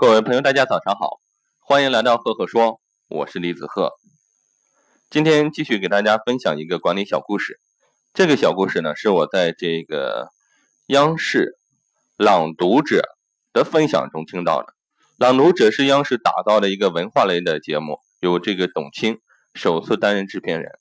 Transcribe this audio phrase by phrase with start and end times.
[0.00, 1.18] 各位朋友，大家早上好，
[1.58, 3.94] 欢迎来到赫赫说，我是李子赫。
[5.10, 7.58] 今天继续给大家分享一个管理小故事。
[8.14, 10.28] 这个小故事呢，是我在这个
[10.86, 11.58] 央视
[12.24, 12.98] 《朗读者》
[13.52, 14.66] 的分享中听到的。
[15.16, 19.18] 《朗读者》是央视打造的一个文化类的节目，由这个董卿
[19.52, 20.78] 首次担任制片人。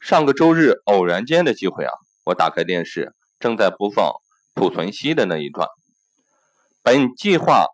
[0.00, 1.92] 上个周日偶然间的机会啊，
[2.24, 4.14] 我打开电视，正在播放
[4.56, 5.68] 濮存昕的那一段。
[6.82, 7.66] 本计划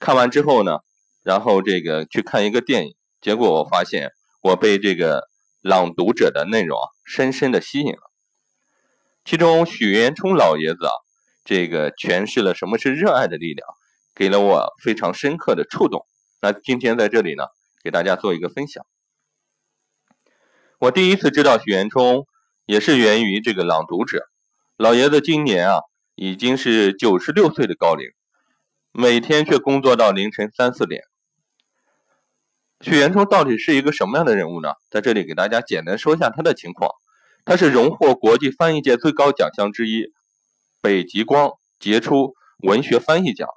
[0.00, 0.78] 看完之后呢，
[1.22, 4.10] 然后这个去看一个电影，结果我发现
[4.42, 5.28] 我被这个
[5.60, 8.10] 朗读者的内容啊深深的吸引了。
[9.26, 10.92] 其中许渊冲老爷子啊，
[11.44, 13.68] 这个诠释了什么是热爱的力量，
[14.14, 16.06] 给了我非常深刻的触动。
[16.40, 17.44] 那今天在这里呢，
[17.84, 18.86] 给大家做一个分享。
[20.78, 22.26] 我第一次知道许渊冲，
[22.64, 24.24] 也是源于这个朗读者。
[24.78, 25.80] 老爷子今年啊
[26.14, 28.06] 已经是九十六岁的高龄。
[28.92, 31.04] 每天却工作到凌晨三四点。
[32.80, 34.72] 许渊冲到底是一个什么样的人物呢？
[34.90, 36.90] 在这里给大家简单说一下他的情况。
[37.44, 40.06] 他是荣获国际翻译界最高奖项之一——
[40.82, 43.48] 北极光杰出文学翻译奖，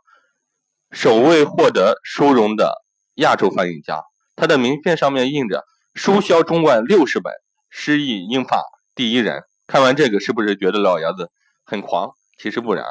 [0.92, 2.84] 首位获得殊荣的
[3.16, 4.04] 亚洲翻译家。
[4.36, 7.34] 他的名片上面印着“书销中外六十本，
[7.72, 8.62] 诗意英法
[8.94, 9.42] 第一人”。
[9.66, 11.32] 看完这个，是不是觉得老爷子
[11.66, 12.12] 很狂？
[12.38, 12.86] 其实不然。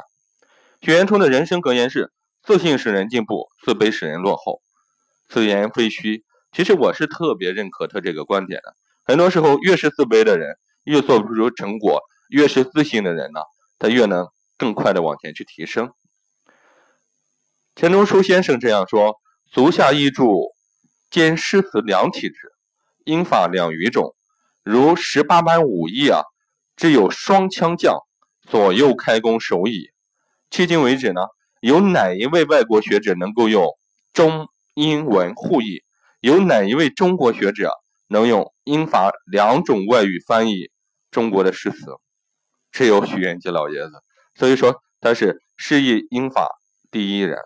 [0.80, 2.10] 许渊冲的人生格言是。
[2.42, 4.62] 自信使人进步，自卑使人落后。
[5.28, 6.24] 此言非虚。
[6.50, 8.74] 其实我是特别认可他这个观点的。
[9.04, 13.40] 很多时候，越是自卑的人，越做不出成果；越是自信的人呢，
[13.78, 15.92] 他越能更快的往前去提升。
[17.74, 19.16] 钱钟书先生这样说
[19.50, 20.24] ：“足下译著
[21.10, 22.52] 兼诗词两体制，
[23.04, 24.14] 英法两语种，
[24.62, 26.22] 如十八般武艺啊，
[26.77, 27.96] 只有双枪将，
[28.46, 29.90] 左右开弓手矣。”
[30.50, 31.22] 迄今为止呢？
[31.62, 33.68] 有哪一位外国学者能够用
[34.12, 35.84] 中英文互译？
[36.20, 37.70] 有哪一位中国学者
[38.08, 40.73] 能用英法两种外语翻译
[41.12, 41.78] 中国的诗词？
[42.73, 43.92] 只有许渊吉老爷子。
[44.34, 46.48] 所以说他是诗意英法
[46.90, 47.39] 第一人。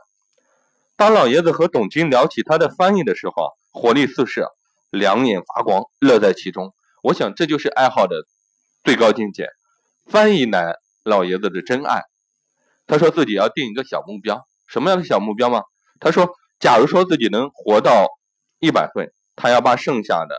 [0.96, 4.48] 当老爷子和董卿聊起他的翻译的时候啊，活力四射，
[4.88, 6.74] 两眼发光，乐在其中。
[7.02, 8.24] 我想这就是爱好的
[8.82, 9.50] 最高境界。
[10.06, 12.04] 翻译乃老爷子的真爱。
[12.86, 15.62] 他说自己要定一个小目标，什么样的小目标吗？
[15.98, 16.30] 他说，
[16.60, 18.06] 假如说自己能活到
[18.60, 20.36] 一百岁，他要把剩下的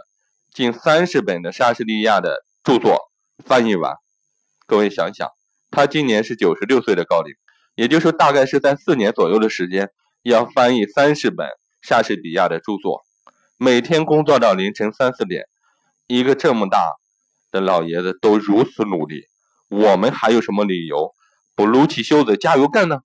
[0.54, 3.12] 近三十本的莎士比亚的著作
[3.44, 3.96] 翻译完。
[4.66, 5.30] 各位想想，
[5.72, 7.36] 他今年是九十六岁的高龄，
[7.76, 9.92] 也就是，大概是在四年左右的时间，
[10.24, 11.48] 要翻译三十本
[11.82, 13.04] 莎士比亚的著作，
[13.58, 15.46] 每天工作到凌晨三四点，
[16.08, 16.96] 一个这么大
[17.52, 19.26] 的老爷子都如此努力，
[19.70, 21.14] 我们还有什么理由？
[21.58, 23.00] 不撸起袖子加油干呢？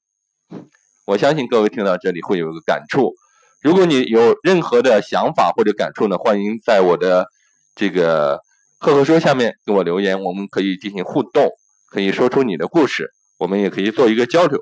[1.07, 3.15] 我相信各位听到这里会有一个感触。
[3.63, 7.29] 如果你有任何的想法或者感触呢，欢迎在我的
[7.75, 8.43] 这个
[8.79, 11.49] 赫赫说下面给我留言，我们可以进行互动，
[11.89, 14.61] 可以说出你的故事，我们也可以做一个交流。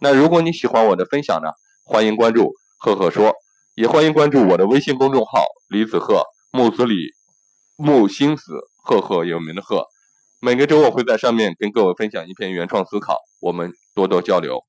[0.00, 1.50] 那如果你喜欢我的分享呢，
[1.84, 3.34] 欢迎关注赫赫说，
[3.74, 6.94] 也欢迎关注我的微信公众号李子赫木子李
[7.76, 9.84] 木星子赫赫有名的赫。
[10.46, 14.60] 每个周我会在上面跟各位分享一篇原创思考，我们多多交流。